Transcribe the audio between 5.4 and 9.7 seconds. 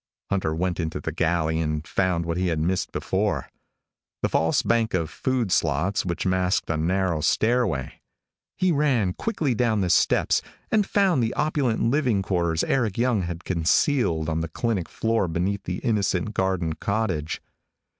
slots which masked a narrow stairway. He ran quickly